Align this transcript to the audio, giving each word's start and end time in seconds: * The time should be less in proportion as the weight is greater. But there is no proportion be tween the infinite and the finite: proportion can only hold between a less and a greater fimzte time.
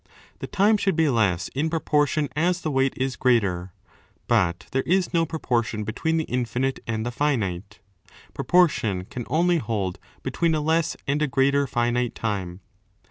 * 0.21 0.39
The 0.39 0.47
time 0.47 0.77
should 0.77 0.95
be 0.95 1.09
less 1.09 1.49
in 1.49 1.69
proportion 1.69 2.27
as 2.35 2.61
the 2.61 2.71
weight 2.71 2.95
is 2.97 3.15
greater. 3.15 3.71
But 4.27 4.65
there 4.71 4.81
is 4.81 5.13
no 5.13 5.27
proportion 5.27 5.83
be 5.83 5.93
tween 5.93 6.17
the 6.17 6.23
infinite 6.23 6.79
and 6.87 7.05
the 7.05 7.11
finite: 7.11 7.77
proportion 8.33 9.05
can 9.05 9.25
only 9.29 9.59
hold 9.59 9.99
between 10.23 10.55
a 10.55 10.59
less 10.61 10.97
and 11.05 11.21
a 11.21 11.27
greater 11.27 11.67
fimzte 11.67 12.15
time. 12.15 12.61